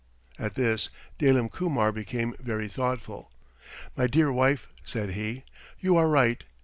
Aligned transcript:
At 0.39 0.55
this 0.55 0.89
Dalim 1.19 1.49
Kumar 1.49 1.91
became 1.91 2.33
very 2.39 2.67
thoughtful. 2.67 3.29
"My 3.95 4.07
dear 4.07 4.31
wife," 4.31 4.67
said 4.83 5.11
he, 5.11 5.43
"you 5.79 5.95
are 5.95 6.07
right. 6.09 6.43